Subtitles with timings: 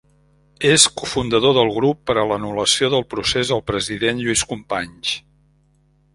[0.69, 5.15] És cofundador del Grup per a l'Anul·lació del Procés al President Lluís Companys.